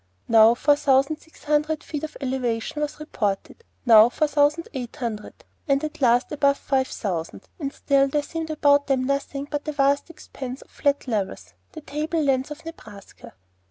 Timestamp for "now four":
0.27-0.75, 3.85-4.27